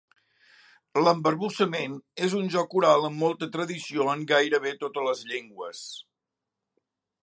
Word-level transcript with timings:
L'embarbussament 1.07 1.99
és 2.29 2.33
un 2.39 2.49
joc 2.57 2.75
oral 2.81 3.07
amb 3.11 3.23
molta 3.27 3.51
tradició 3.59 4.11
en 4.17 4.27
gairebé 4.35 4.77
totes 4.85 5.11
les 5.11 5.27
llengües. 5.33 5.89